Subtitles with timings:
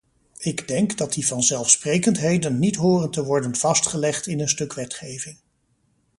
[0.39, 5.37] Ik denk dat die vanzelfsprekendheden niet horen te worden vastgelegd in een stuk wetgeving.